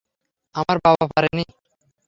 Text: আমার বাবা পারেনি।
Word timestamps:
আমার 0.55 0.77
বাবা 0.85 1.05
পারেনি। 1.13 1.45